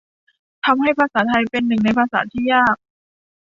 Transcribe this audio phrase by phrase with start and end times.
[0.65, 2.75] ทำให้ภาษาไทยเป็นหนึ่งในภาษาที่ยาก